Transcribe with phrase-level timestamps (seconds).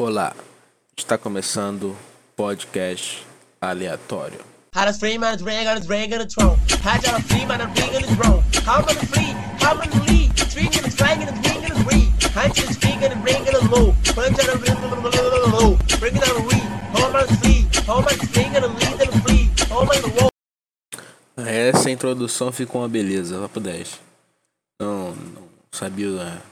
[0.00, 0.34] Olá,
[0.96, 1.94] está começando
[2.34, 3.22] podcast
[3.60, 4.40] aleatório.
[4.74, 6.56] How to free man, ring on his ring on the throne.
[6.82, 8.42] How to free man, ring on his throne.
[8.64, 10.32] How to free, how to lead.
[10.38, 12.08] String and swang and ring and read.
[12.32, 13.94] How to string and ring and low.
[14.14, 14.80] Punch and ring
[15.52, 15.76] low.
[16.00, 16.68] Bring it on read.
[16.96, 17.68] Hold on free.
[17.86, 19.50] Hold on string and lead and free.
[19.68, 20.30] Hold on low.
[21.36, 24.00] Essa introdução ficou uma beleza, vai pro 10.
[24.80, 26.42] Não, não sabia, né?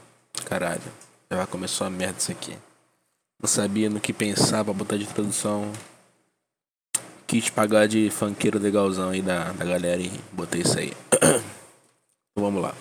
[0.44, 0.82] caralho.
[1.30, 2.54] Já começou a merda isso aqui.
[3.40, 5.70] Não sabia no que pensar pra botar de introdução.
[7.24, 10.92] Quis pagar de funkeiro legalzão aí da, da galera e botei isso aí.
[11.22, 11.42] então
[12.36, 12.74] vamos lá.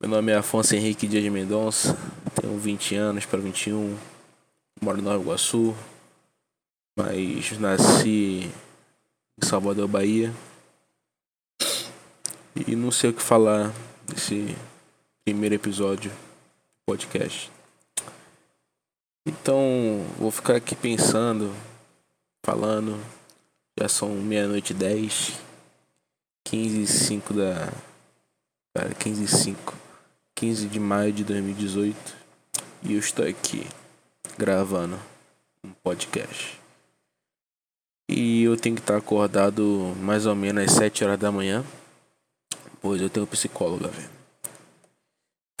[0.00, 1.96] Meu nome é Afonso Henrique Dias de Mendonça.
[2.34, 3.96] Tenho 20 anos para 21.
[4.80, 5.76] Moro no Nova Iguaçu.
[6.98, 8.50] Mas nasci
[9.40, 10.34] em Salvador, Bahia.
[12.66, 13.72] E não sei o que falar
[14.08, 14.56] desse
[15.24, 16.16] primeiro episódio do
[16.84, 17.55] podcast.
[19.28, 21.52] Então, vou ficar aqui pensando,
[22.44, 22.96] falando.
[23.76, 25.32] Já são meia-noite e dez.
[26.44, 27.72] 15 e 5 da.
[28.72, 29.74] Cara, 15 e 5.
[30.36, 31.96] 15 de maio de 2018.
[32.84, 33.66] E eu estou aqui
[34.38, 34.96] gravando
[35.64, 36.60] um podcast.
[38.08, 41.64] E eu tenho que estar acordado mais ou menos às 7 horas da manhã.
[42.80, 44.10] Pois eu tenho psicóloga, velho.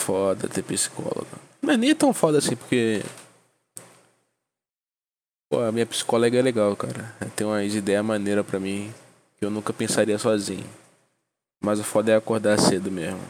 [0.00, 1.26] Foda ter psicóloga.
[1.60, 3.02] Mas nem é tão foda assim, porque.
[5.56, 7.14] Pô, a minha psicóloga é legal, cara.
[7.34, 8.92] Tem umas ideias maneiras pra mim
[9.38, 10.66] que eu nunca pensaria sozinho.
[11.62, 13.22] Mas o foda é acordar cedo mesmo.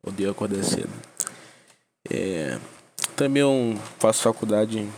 [0.00, 0.92] Odeio acordar cedo.
[2.08, 2.56] É...
[3.16, 4.88] Também eu faço faculdade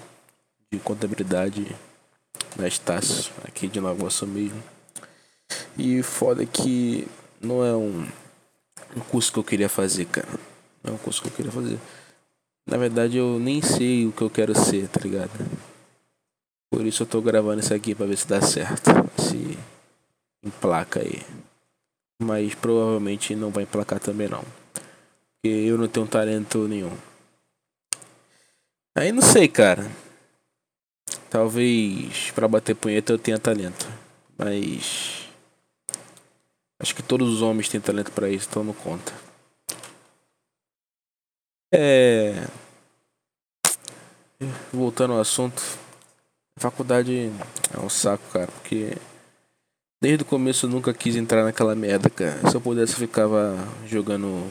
[0.71, 1.75] de contabilidade
[2.55, 4.63] na Estácio, aqui de Nova Iguaçu mesmo.
[5.79, 7.09] E foda que
[7.41, 8.07] não é um,
[8.99, 10.29] um curso que eu queria fazer, cara.
[10.85, 11.79] Não é um curso que eu queria fazer.
[12.67, 15.31] Na verdade, eu nem sei o que eu quero ser, tá ligado?
[16.71, 18.91] Por isso eu tô gravando isso aqui pra ver se dá certo.
[19.19, 19.59] Se
[20.43, 21.21] emplaca aí.
[22.23, 24.45] Mas provavelmente não vai emplacar também não.
[25.43, 26.97] Porque eu não tenho talento nenhum.
[28.95, 29.91] Aí não sei, cara.
[31.29, 33.89] Talvez para bater punheta eu tenha talento.
[34.39, 35.29] Mas.
[36.79, 39.13] Acho que todos os homens têm talento para isso, então não conta.
[41.73, 42.47] É.
[44.73, 45.63] Voltando ao assunto.
[46.61, 47.33] Faculdade
[47.75, 48.95] é um saco, cara, porque.
[50.03, 52.51] Desde o começo eu nunca quis entrar naquela merda, cara.
[52.51, 53.57] Se eu pudesse, eu ficava
[53.87, 54.47] jogando,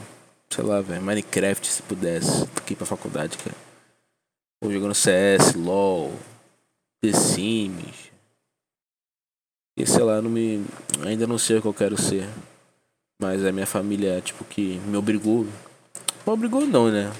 [0.48, 3.54] sei lá, velho, Minecraft se pudesse, aqui pra faculdade, cara.
[4.60, 6.12] Ou jogando CS, LOL,
[7.00, 8.10] The Sims.
[9.76, 10.64] E sei lá, não me.
[11.06, 12.28] Ainda não sei o que eu quero ser.
[13.22, 15.46] Mas a minha família, tipo, que me obrigou.
[16.26, 17.12] Não obrigou não, né?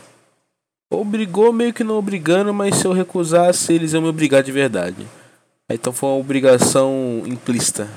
[0.92, 5.06] Obrigou meio que não obrigando, mas se eu recusasse, eles iam me obrigar de verdade.
[5.68, 7.88] Então foi uma obrigação implícita.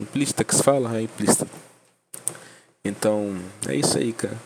[0.00, 0.96] Implícita que se fala?
[0.96, 1.46] É implícita.
[2.82, 3.38] Então,
[3.68, 4.38] é isso aí, cara.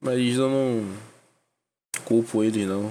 [0.00, 0.92] Mas eu não
[2.04, 2.90] culpo eles não.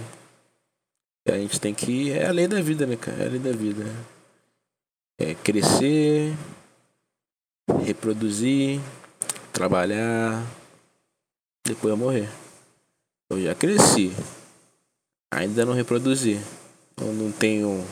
[1.27, 2.11] A gente tem que.
[2.11, 3.23] É a lei da vida, né, cara?
[3.23, 3.83] É a lei da vida.
[5.19, 6.33] É crescer,
[7.83, 8.79] reproduzir,
[9.51, 10.41] trabalhar,
[11.65, 12.29] depois morrer.
[13.29, 14.11] Eu já cresci.
[15.31, 16.39] Ainda não reproduzi.
[16.99, 17.85] Eu não tenho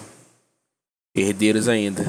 [1.16, 2.04] herdeiros ainda.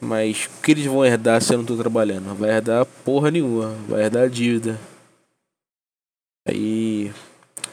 [0.00, 2.34] Mas o que eles vão herdar se eu não tô trabalhando?
[2.34, 3.74] Vai herdar porra nenhuma.
[3.88, 4.78] Vai herdar dívida.
[6.46, 7.12] Aí.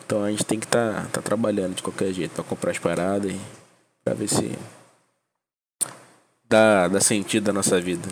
[0.06, 2.79] Então a gente tem que estar tá, tá trabalhando de qualquer jeito para comprar as
[2.79, 3.40] paradas e
[4.03, 4.57] pra ver se
[6.47, 8.07] dá, dá sentido à nossa vida.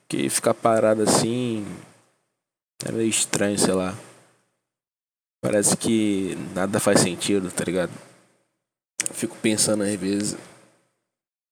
[0.00, 1.64] Porque ficar parado assim
[2.84, 3.94] é meio estranho, sei lá.
[5.44, 7.92] Parece que nada faz sentido, tá ligado?
[9.12, 10.38] Fico pensando às vezes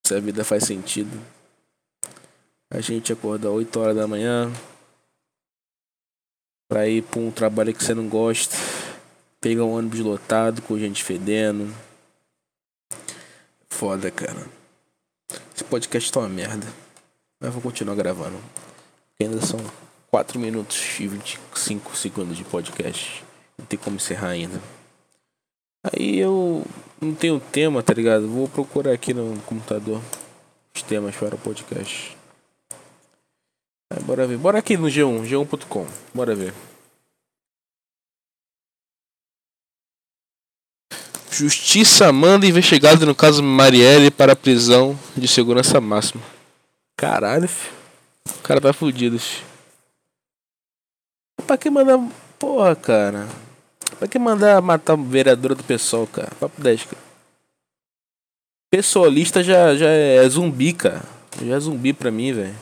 [0.02, 1.10] se a vida faz sentido.
[2.70, 4.50] A gente acorda 8 horas da manhã
[6.70, 8.56] pra ir pra um trabalho que você não gosta,
[9.38, 11.70] pegar um ônibus lotado com gente fedendo.
[13.68, 14.48] Foda, cara.
[15.54, 16.66] Esse podcast tá uma merda.
[17.38, 18.42] Mas vou continuar gravando.
[19.20, 19.60] Ainda são
[20.10, 23.22] 4 minutos e 25 segundos de podcast.
[23.72, 24.60] Tem como encerrar ainda.
[25.82, 26.62] Aí eu
[27.00, 28.28] não tenho tema, tá ligado?
[28.28, 29.98] Vou procurar aqui no computador
[30.74, 32.14] os temas para o podcast.
[33.90, 34.36] Aí, bora ver.
[34.36, 35.86] Bora aqui no G1, g1.com.
[36.12, 36.52] Bora ver.
[41.30, 46.22] Justiça manda investigado no caso Marielle para prisão de segurança máxima.
[46.94, 47.74] Caralho, filho.
[48.36, 49.46] O cara tá fudido, filho.
[51.46, 51.98] Pra que mandar.
[52.38, 53.41] Porra, cara.
[53.98, 56.30] Pra que mandar matar o vereador do pessoal, cara?
[56.38, 57.02] Papo 10, cara.
[58.70, 61.02] Pessoalista já, já é zumbi, cara.
[61.42, 62.54] Já é zumbi pra mim, velho.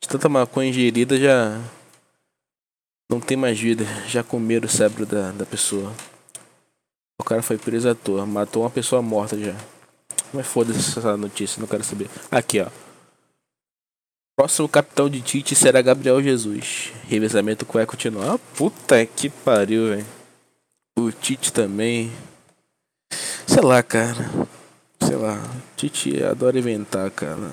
[0.00, 1.60] De tanta maconha ingerida já.
[3.10, 3.84] Não tem mais vida.
[4.08, 5.92] Já comeram o cérebro da, da pessoa.
[7.20, 8.26] O cara foi preso à toa.
[8.26, 9.54] Matou uma pessoa morta já.
[10.32, 12.08] Mas foda-se essa notícia, não quero saber.
[12.30, 12.66] Aqui, ó.
[14.34, 16.90] Próximo capitão de Tite será Gabriel Jesus.
[17.06, 18.34] Revezamento que vai continuar.
[18.34, 20.21] Ah, puta que pariu, velho.
[20.98, 22.12] O Tite também.
[23.46, 24.30] Sei lá, cara.
[25.02, 25.38] Sei lá.
[25.76, 27.50] Tite adora inventar, cara.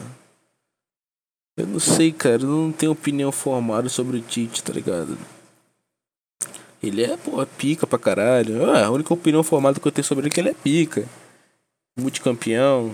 [1.57, 2.41] Eu não sei, cara.
[2.41, 5.17] Eu não tenho opinião formada sobre o Tite, tá ligado?
[6.81, 8.69] Ele é, pô, pica pra caralho.
[8.69, 11.05] Ah, a única opinião formada que eu tenho sobre ele é que ele é pica.
[11.97, 12.93] Multicampeão.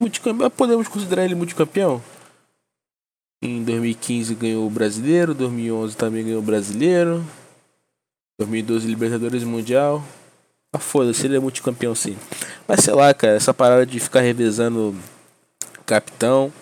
[0.00, 0.50] Multicampeão.
[0.50, 2.02] Podemos considerar ele multicampeão?
[3.42, 7.22] Em 2015 ganhou o Brasileiro, 2011 também ganhou o Brasileiro.
[8.38, 10.04] 2012 Libertadores Mundial.
[10.72, 12.16] Ah, foda-se, ele é multicampeão sim.
[12.66, 14.94] Mas sei lá, cara, essa parada de ficar revezando
[15.86, 16.52] capitão.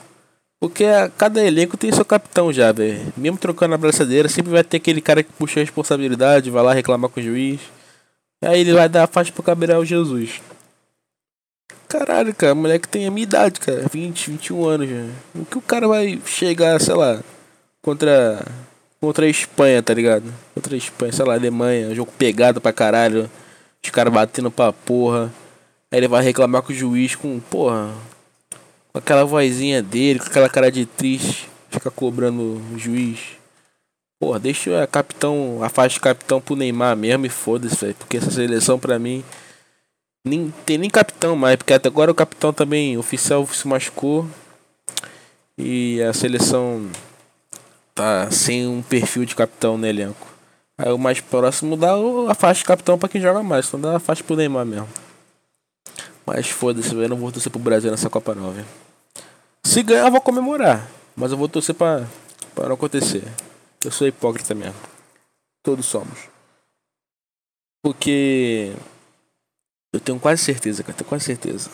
[0.60, 3.12] Porque a, cada elenco tem seu capitão já, velho.
[3.16, 6.72] Mesmo trocando a braçadeira, sempre vai ter aquele cara que puxa a responsabilidade, vai lá
[6.72, 7.60] reclamar com o juiz.
[8.44, 10.40] Aí ele vai dar a faixa pro Gabriel Jesus.
[11.88, 13.86] Caralho, cara, moleque tem a minha idade, cara.
[13.92, 15.06] 20, 21 anos já.
[15.34, 17.22] O que o cara vai chegar, sei lá,
[17.82, 18.44] contra.
[19.02, 20.32] Contra a Espanha, tá ligado?
[20.54, 23.28] Contra a Espanha, sei lá, Alemanha, jogo pegado pra caralho.
[23.82, 25.24] Os caras batendo pra porra.
[25.90, 27.92] Aí ele vai reclamar com o juiz com, porra,
[28.92, 33.18] com aquela vozinha dele, com aquela cara de triste, fica cobrando o juiz.
[34.20, 37.96] Porra, deixa a capitão, a faixa de capitão pro Neymar mesmo e foda-se, velho.
[37.96, 39.24] Porque essa seleção pra mim.
[40.24, 44.28] Nem, tem nem capitão mais, porque até agora o capitão também oficial se machucou.
[45.58, 46.88] E a seleção
[48.02, 50.26] tá sem um perfil de capitão no elenco.
[50.76, 51.92] Aí o mais próximo dá
[52.28, 54.88] a faixa de capitão pra quem joga mais, então dá a faixa pro Neymar mesmo.
[56.26, 58.52] Mas foda-se, eu não vou torcer pro Brasil nessa Copa não.
[59.64, 60.88] Se ganhar, eu vou comemorar.
[61.14, 62.06] Mas eu vou torcer pra,
[62.54, 63.22] pra não acontecer.
[63.84, 64.74] Eu sou hipócrita mesmo.
[65.62, 66.28] Todos somos.
[67.84, 68.72] Porque.
[69.92, 70.96] Eu tenho quase certeza, cara.
[70.96, 71.70] Tenho quase certeza.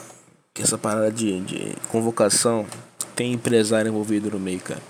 [0.52, 2.66] Que essa parada de, de convocação
[3.14, 4.82] tem empresário envolvido no meio, cara.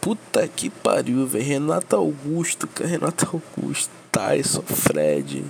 [0.00, 1.44] Puta que pariu, velho.
[1.44, 2.88] Renato Augusto, cara.
[2.88, 5.44] Renato Augusto, Tyson, Fred.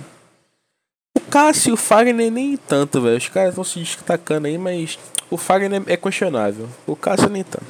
[1.17, 3.17] O Cássio e o Fagner nem tanto, velho.
[3.17, 4.97] Os caras estão se destacando aí, mas
[5.29, 6.67] o Fagner é questionável.
[6.85, 7.65] O Cássio nem tanto.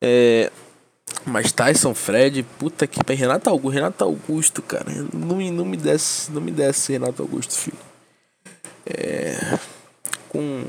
[0.00, 0.50] É.
[1.26, 3.20] Mas Tyson, Fred, puta que pariu.
[3.20, 4.86] Renato Augusto, Renato Augusto, cara.
[5.12, 7.78] Não, me, não me desce, não me desce Renato Augusto, filho.
[8.86, 9.58] É.
[10.28, 10.64] Com.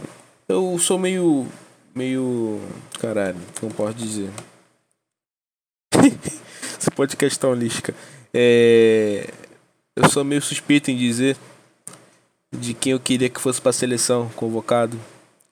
[0.48, 1.48] Eu sou meio.
[1.94, 2.60] Meio.
[3.00, 4.30] Caralho, como posso dizer?
[6.86, 7.82] Esse podcast lixo,
[8.32, 9.28] É.
[9.96, 11.36] Eu sou meio suspeito em dizer
[12.56, 15.00] de quem eu queria que fosse pra seleção convocado.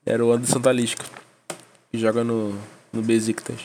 [0.06, 1.04] Era o Anderson Talisca,
[1.92, 2.54] que joga no,
[2.92, 3.62] no Besiktas.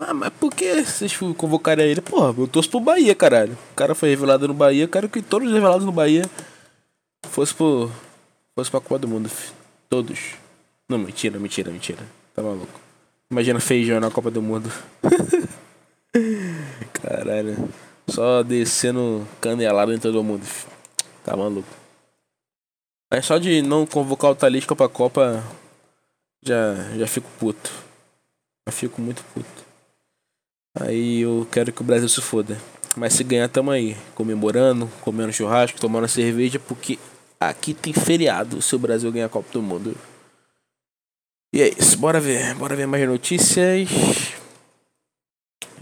[0.00, 2.00] Ah, mas por que vocês convocaram ele?
[2.00, 3.56] Porra, eu torço pro Bahia, caralho.
[3.72, 6.28] O cara foi revelado no Bahia, eu quero que todos os revelados no Bahia
[7.30, 7.88] fosse pro.
[8.52, 9.30] fosse pra Copa do Mundo.
[9.88, 10.18] Todos.
[10.88, 12.02] Não, mentira, mentira, mentira.
[12.34, 12.80] Tá maluco.
[13.30, 14.72] Imagina feijão na Copa do Mundo.
[16.92, 17.68] Caralho.
[18.08, 20.46] Só descendo canelada em todo mundo.
[21.24, 21.68] Tá maluco.
[23.10, 25.42] Mas só de não convocar o Talisca pra Copa
[26.44, 27.70] já, já fico puto.
[28.66, 29.66] Já fico muito puto.
[30.78, 32.58] Aí eu quero que o Brasil se foda.
[32.96, 33.96] Mas se ganhar, tamo aí.
[34.14, 36.98] Comemorando, comendo churrasco, tomando cerveja, porque
[37.40, 39.96] aqui tem feriado se o Brasil ganhar a Copa do Mundo.
[41.52, 42.54] E é isso, bora ver.
[42.54, 43.88] Bora ver mais notícias.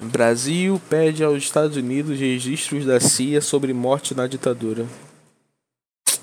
[0.05, 4.87] Brasil pede aos Estados Unidos registros da CIA sobre morte na ditadura.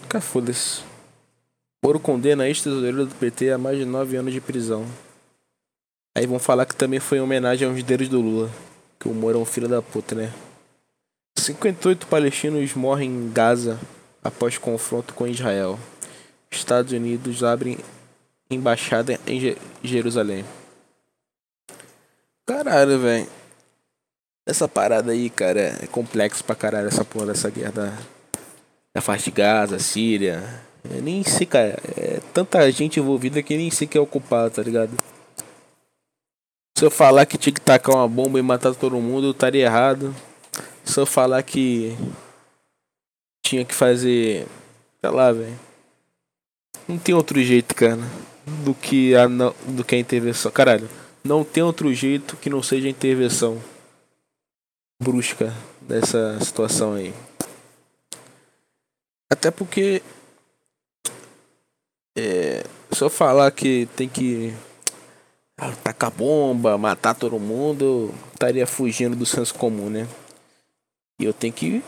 [0.07, 0.81] Cara, foda-se.
[1.83, 4.85] Moro condena ex-tesoureiro do PT a mais de nove anos de prisão.
[6.15, 8.51] Aí vão falar que também foi em homenagem aos dedos do Lula.
[8.99, 10.31] Que o Moro é um filho da puta, né?
[11.37, 13.79] 58 palestinos morrem em Gaza
[14.23, 15.79] após confronto com Israel.
[16.51, 17.77] Estados Unidos abrem
[18.49, 20.45] embaixada em Jerusalém.
[22.45, 23.40] Caralho, velho.
[24.51, 27.97] Essa parada aí, cara, é complexo pra caralho essa porra dessa guerra da,
[28.93, 30.43] da faixa de Gaza, Síria,
[30.93, 31.79] eu nem sei, cara.
[31.95, 34.91] É tanta gente envolvida que nem sei quem é o culpado, tá ligado?
[36.77, 39.63] Se eu falar que tinha que tacar uma bomba e matar todo mundo, eu estaria
[39.63, 40.13] errado.
[40.83, 41.97] Se eu falar que
[43.41, 44.45] tinha que fazer.
[44.99, 45.57] Sei lá, velho.
[46.89, 48.01] Não tem outro jeito, cara.
[48.65, 50.51] Do que a, do que a intervenção.
[50.51, 50.89] Caralho.
[51.23, 53.70] Não tem outro jeito que não seja intervenção
[55.01, 57.13] brusca dessa situação aí.
[59.29, 60.03] Até porque
[62.15, 62.63] é,
[62.99, 64.53] eu falar que tem que
[65.83, 70.07] tacar bomba, matar todo mundo, estaria fugindo do senso comum, né?
[71.19, 71.83] E eu tenho que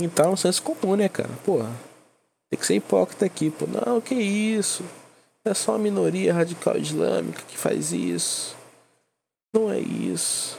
[0.00, 1.30] entrar no senso comum, né, cara?
[1.44, 1.70] Porra,
[2.50, 3.66] tem que ser hipócrita aqui, pô.
[3.66, 4.84] Não, que isso?
[5.44, 8.56] É só uma minoria radical islâmica que faz isso.
[9.54, 10.58] Não é isso.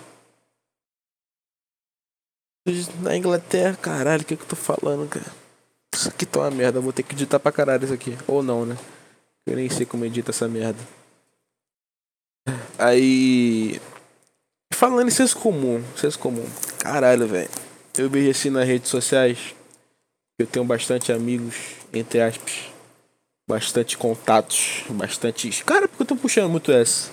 [3.01, 5.25] Na Inglaterra, caralho, o que, que eu tô falando, cara?
[5.93, 8.17] Isso aqui tá uma merda, vou ter que editar pra caralho isso aqui.
[8.27, 8.77] Ou não, né?
[9.45, 10.79] Eu nem sei como edita essa merda.
[12.77, 13.79] Aí.
[14.73, 16.45] Falando em senso comum, senso comum.
[16.79, 17.49] Caralho, velho.
[17.97, 19.55] Eu vejo assim nas redes sociais.
[20.37, 21.55] Eu tenho bastante amigos,
[21.93, 22.65] entre aspas.
[23.49, 24.83] Bastante contatos.
[24.89, 25.63] Bastante.
[25.63, 27.09] Cara, porque eu tô puxando muito essa.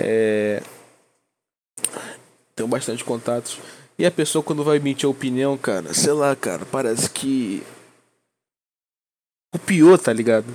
[0.00, 0.62] É.
[2.56, 3.58] Tenho bastante contatos.
[3.98, 7.62] E a pessoa quando vai emitir a opinião, cara, sei lá, cara, parece que.
[9.54, 10.46] O pior, tá ligado?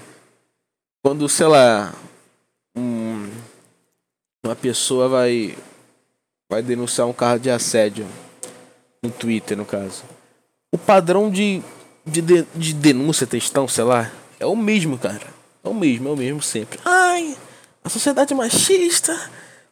[1.01, 1.93] Quando, sei lá.
[2.75, 3.29] Um,
[4.45, 5.57] uma pessoa vai.
[6.51, 8.05] Vai denunciar um carro de assédio.
[9.01, 10.03] No Twitter, no caso.
[10.73, 11.63] O padrão de,
[12.05, 12.21] de,
[12.53, 15.27] de denúncia, textão, sei lá, é o mesmo, cara.
[15.63, 16.79] É o mesmo, é o mesmo sempre.
[16.83, 17.37] Ai,
[17.83, 19.17] a sociedade machista,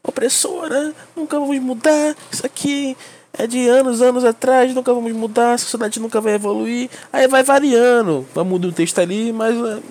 [0.01, 2.15] opressora, nunca vamos mudar.
[2.31, 2.95] Isso aqui
[3.37, 6.89] é de anos, anos atrás, nunca vamos mudar, a sociedade nunca vai evoluir.
[7.13, 9.83] Aí vai variando, vai mudar o texto ali, mas uh,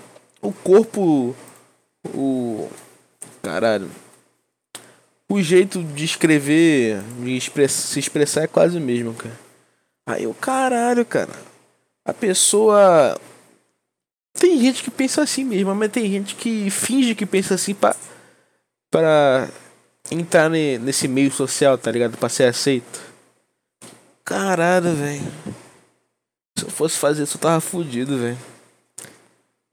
[0.43, 1.35] o corpo,
[2.07, 2.69] o.
[3.43, 3.88] Caralho.
[5.29, 9.38] O jeito de escrever, de express, se expressar é quase o mesmo, cara.
[10.07, 11.33] Aí o caralho, cara.
[12.05, 13.19] A pessoa.
[14.38, 17.95] Tem gente que pensa assim mesmo, mas tem gente que finge que pensa assim pra.
[18.91, 19.49] pra
[20.11, 22.17] entrar nesse meio social, tá ligado?
[22.17, 23.05] Pra ser aceito.
[24.26, 25.23] Caralho, velho.
[26.59, 28.38] Se eu fosse fazer isso, eu tava fudido, velho.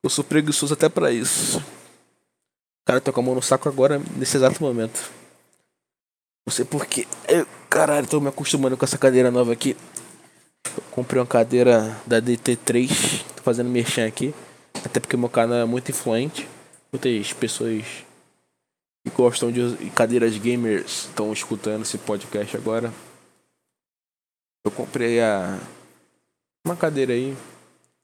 [0.03, 1.57] Eu sou preguiçoso até pra isso.
[1.57, 5.11] O cara tá com a mão no saco agora, nesse exato momento.
[6.45, 7.07] Não sei porquê.
[7.27, 9.75] Eu, caralho, tô me acostumando com essa cadeira nova aqui.
[10.67, 13.23] Eu comprei uma cadeira da DT3.
[13.35, 14.35] Tô fazendo merchan aqui.
[14.85, 16.47] Até porque meu canal é muito influente.
[16.91, 17.85] Muitas pessoas
[19.03, 22.93] que gostam de cadeiras gamers estão escutando esse podcast agora.
[24.63, 25.59] Eu comprei a
[26.65, 27.35] uma cadeira aí,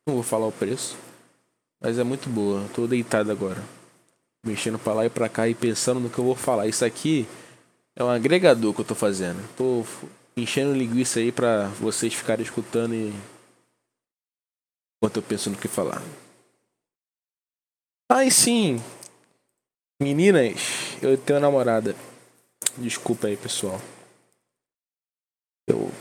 [0.05, 0.97] não vou falar o preço,
[1.79, 2.67] mas é muito boa.
[2.75, 3.63] Tô deitado agora,
[4.43, 6.67] mexendo para lá e para cá e pensando no que eu vou falar.
[6.67, 7.25] Isso aqui
[7.95, 9.41] é um agregador que eu tô fazendo.
[9.55, 9.85] Tô
[10.35, 13.13] enchendo linguiça aí para vocês ficarem escutando e
[14.97, 16.01] enquanto eu penso no que falar.
[18.11, 18.83] Ah, e sim.
[20.01, 21.95] Meninas, eu tenho uma namorada.
[22.77, 23.79] Desculpa aí, pessoal.
[25.65, 25.91] Eu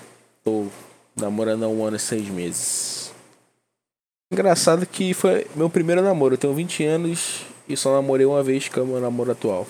[0.49, 0.67] Tô
[1.14, 3.12] namorando há um ano e seis meses.
[4.33, 6.35] Engraçado que foi meu primeiro namoro.
[6.35, 9.67] Eu tenho 20 anos e só namorei uma vez com o meu namoro atual.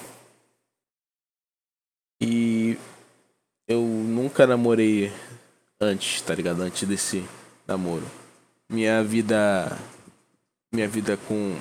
[2.20, 2.78] E
[3.66, 5.12] eu nunca namorei
[5.80, 6.62] antes, tá ligado?
[6.62, 7.24] Antes desse
[7.66, 8.06] namoro.
[8.68, 9.76] Minha vida.
[10.72, 11.58] Minha vida com.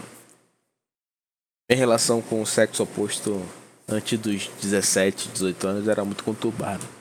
[1.68, 3.44] Minha relação com o sexo oposto
[3.88, 6.97] antes dos 17, 18 anos era muito conturbada.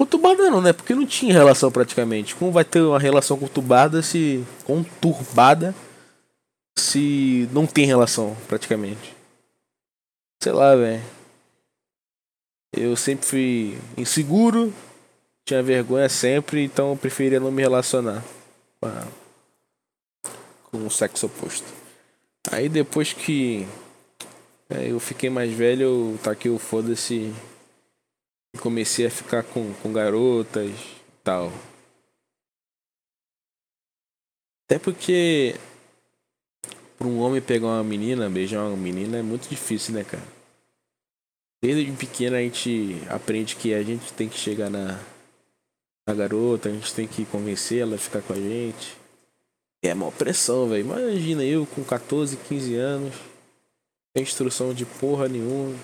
[0.00, 0.72] Conturbada não, né?
[0.72, 2.34] Porque não tinha relação praticamente.
[2.34, 4.42] Como vai ter uma relação conturbada se.
[4.64, 5.74] conturbada
[6.78, 9.14] se não tem relação praticamente?
[10.42, 11.02] Sei lá, velho.
[12.74, 14.72] Eu sempre fui inseguro,
[15.44, 18.24] tinha vergonha sempre, então eu preferia não me relacionar
[18.80, 19.06] com, a...
[20.70, 21.66] com o sexo oposto.
[22.50, 23.68] Aí depois que
[24.70, 27.34] é, eu fiquei mais velho, eu taquei o foda-se
[28.58, 30.72] comecei a ficar com, com garotas
[31.22, 31.52] tal.
[34.66, 35.54] Até porque
[36.98, 40.22] para um homem pegar uma menina, beijar uma menina é muito difícil, né, cara?
[41.62, 44.98] Desde pequena a gente aprende que a gente tem que chegar na,
[46.06, 48.96] na garota, a gente tem que convencer ela a ficar com a gente.
[49.82, 50.82] É uma pressão, velho.
[50.82, 53.14] Imagina eu com 14, 15 anos,
[54.16, 55.74] sem instrução de porra nenhuma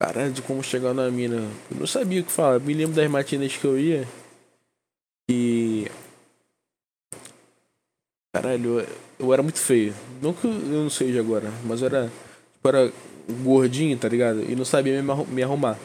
[0.00, 1.36] Caralho, de como chegar na mina.
[1.70, 2.58] Eu não sabia o que falar.
[2.58, 4.08] Me lembro das matinas que eu ia.
[5.30, 5.86] E.
[8.34, 8.88] Caralho, eu,
[9.18, 9.94] eu era muito feio.
[10.22, 12.10] Não que eu não seja agora, mas eu era.
[12.54, 12.92] Tipo, era
[13.42, 14.42] gordinho, tá ligado?
[14.50, 15.78] E não sabia me arrumar.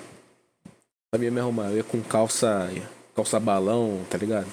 [1.13, 1.72] Sabia me arrumar.
[1.72, 2.72] Eu ia com calça.
[3.13, 4.48] calça balão, tá ligado?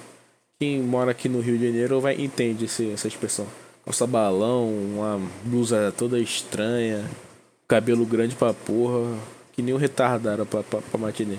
[0.59, 3.47] Quem mora aqui no Rio de Janeiro vai entende esse, essa expressão.
[3.85, 7.09] Calça balão, uma blusa toda estranha,
[7.69, 9.17] cabelo grande pra porra
[9.53, 11.39] que nem um retardado pra, pra, pra matinê.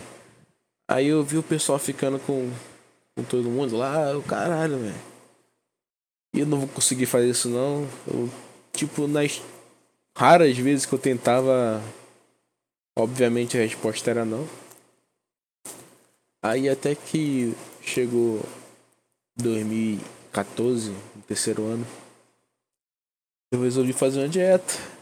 [0.87, 2.51] Aí eu vi o pessoal ficando com,
[3.15, 4.95] com todo mundo lá, o caralho, velho.
[6.35, 7.87] E eu não vou conseguir fazer isso não.
[8.07, 8.29] Eu
[8.71, 9.41] tipo, nas
[10.17, 11.81] raras vezes que eu tentava,
[12.97, 14.47] obviamente a resposta era não.
[16.43, 18.43] Aí até que chegou
[19.37, 21.87] 2014, no terceiro ano,
[23.51, 24.92] eu resolvi fazer uma dieta.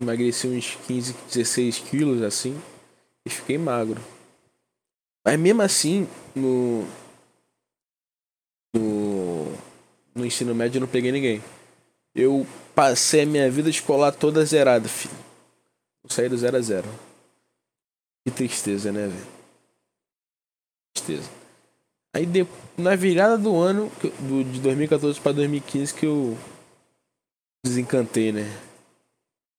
[0.00, 2.60] Emagreci uns 15, 16 quilos assim
[3.24, 4.00] e fiquei magro.
[5.24, 6.84] Mas mesmo assim, no,
[8.74, 9.52] no,
[10.14, 11.42] no ensino médio eu não peguei ninguém.
[12.14, 15.14] Eu passei a minha vida escolar toda zerada, filho.
[16.02, 16.88] Eu saí do zero a zero.
[18.24, 19.26] Que tristeza, né, velho?
[20.94, 21.30] Tristeza.
[22.14, 22.46] Aí de,
[22.76, 26.36] na virada do ano, do, de 2014 para 2015, que eu
[27.64, 28.71] desencantei, né?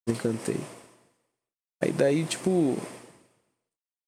[0.06, 0.60] Desencantei.
[1.82, 2.78] Aí daí, tipo,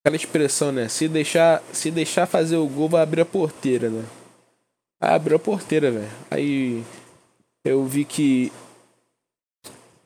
[0.02, 0.88] aquela expressão, né?
[0.88, 4.06] Se deixar, se deixar fazer o gol, vai abrir a porteira, né?
[5.02, 6.12] Abriu a porteira, velho.
[6.32, 6.84] Aí
[7.66, 8.52] eu vi que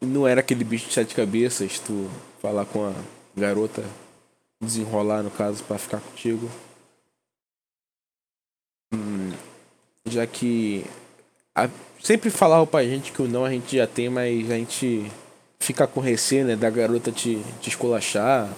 [0.02, 2.10] não era aquele bicho de sete cabeças, tu
[2.42, 2.94] falar com a
[3.36, 3.84] garota,
[4.62, 6.50] desenrolar no caso para ficar contigo.
[8.94, 9.32] Hum,
[10.08, 10.86] já que
[11.54, 11.70] a,
[12.02, 15.12] sempre falava pra gente que o não a gente já tem, mas a gente
[15.62, 18.50] fica com receio, né, da garota te, te esculachar,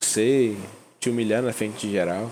[0.00, 0.58] sei,
[1.00, 2.30] te humilhar na frente de geral.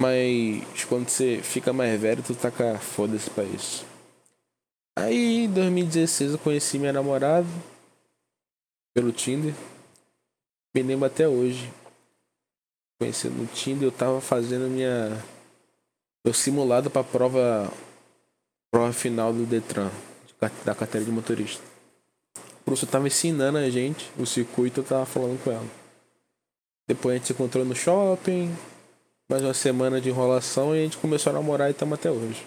[0.00, 3.86] Mas quando você fica mais velho, tu taca foda-se pra isso.
[4.96, 7.46] Aí em 2016 eu conheci minha namorada
[8.94, 9.54] pelo Tinder.
[10.74, 11.72] Me lembro até hoje.
[13.00, 15.22] Conheci no Tinder, eu tava fazendo minha.
[16.24, 17.70] Meu simulado pra prova.
[18.72, 19.90] Prova final do Detran,
[20.64, 21.73] da carteira de motorista.
[22.64, 25.68] Professor tava ensinando a gente o circuito, eu tava falando com ela.
[26.86, 28.54] Depois a gente se encontrou no shopping,
[29.28, 32.46] mais uma semana de enrolação e a gente começou a namorar e estamos até hoje.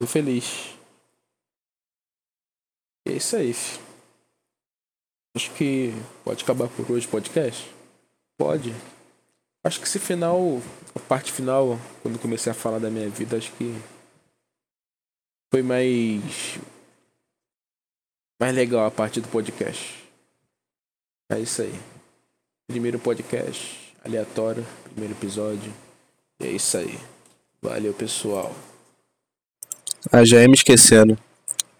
[0.00, 0.74] Tô feliz.
[3.06, 3.88] E é isso aí, filho.
[5.36, 5.92] Acho que
[6.24, 7.70] pode acabar por hoje o podcast?
[8.38, 8.74] Pode.
[9.64, 10.62] Acho que esse final,
[10.94, 13.74] a parte final, quando comecei a falar da minha vida, acho que
[15.52, 16.58] foi mais
[18.38, 20.02] mais legal a parte do podcast.
[21.30, 21.74] É isso aí.
[22.68, 25.72] Primeiro podcast aleatório, primeiro episódio.
[26.40, 26.98] E é isso aí.
[27.60, 28.54] Valeu, pessoal.
[30.12, 31.18] Ah, já ia me esquecendo.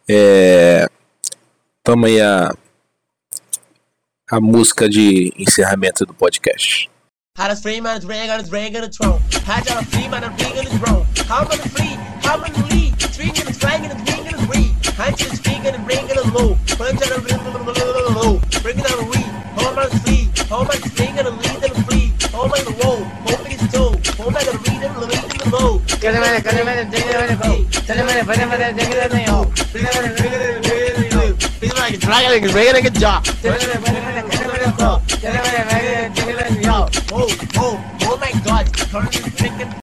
[0.09, 0.87] É.
[1.85, 2.55] Toma aí a.
[4.31, 6.91] A música de encerramento do podcast.
[7.39, 9.23] How to free man, ring on his ring on the throne.
[9.47, 11.07] How to free man, on throne.
[11.27, 14.28] How man free, how and and ring
[14.99, 15.17] and ring.
[15.17, 16.57] Hands and string and ring and low.
[16.77, 18.41] Punch and ring and low.
[18.63, 19.25] Bring it on ring.
[19.59, 22.13] How man free, how man string and lead and free.
[22.33, 23.05] How man roll.
[23.27, 23.95] Hoping it's toe.
[24.19, 25.79] How man read and read and low.
[26.01, 27.65] Get him in it, get him in it, dig it in it, go.
[27.87, 29.45] Tell him in it, put him in it, dig it in it, yo.
[29.45, 31.21] Dig it in it, dig it in it, dig it in it, yo.
[31.59, 33.25] He's like a dragon, he's ready to get job.
[33.25, 35.03] Tell him in it, put him in it, get him in it, go.
[35.09, 36.89] Tell him in it, dig it in it, dig it in it, yo.
[37.13, 38.67] Oh, oh, oh my god.
[38.75, 39.73] Turn this freaking